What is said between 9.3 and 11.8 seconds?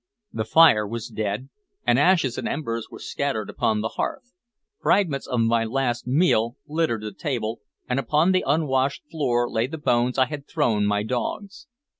lay the bones I had thrown my dogs.